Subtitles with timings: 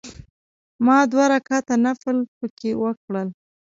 [0.85, 3.27] ما دوه رکعته نفل په کې وکړل.